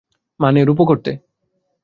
মানে, 0.39 0.59
রূপক 0.65 0.87
অর্থে। 0.89 1.11